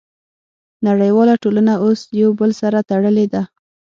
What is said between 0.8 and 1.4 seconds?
نړیواله